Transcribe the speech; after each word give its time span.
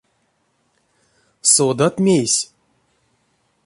Содат 1.53 1.95
мейсь? 2.05 2.39